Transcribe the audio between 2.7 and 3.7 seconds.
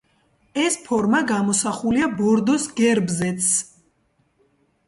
გერბზეც.